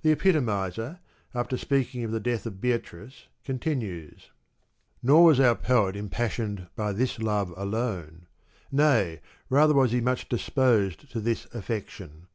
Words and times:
The 0.00 0.16
epitomiser, 0.16 1.00
after 1.34 1.58
speaking 1.58 2.02
of 2.02 2.12
the 2.12 2.18
death 2.18 2.46
of 2.46 2.62
Beatrice, 2.62 3.26
continues: 3.44 4.30
"Nor 5.02 5.24
was 5.24 5.38
our 5.38 5.54
poet 5.54 5.96
impassioned 5.96 6.68
by 6.76 6.94
this 6.94 7.18
love 7.18 7.52
alone; 7.58 8.26
nay, 8.72 9.20
rather 9.50 9.74
was 9.74 9.92
he 9.92 10.00
much 10.00 10.30
disposed 10.30 11.10
to 11.10 11.20
this 11.20 11.44
affection. 11.52 12.28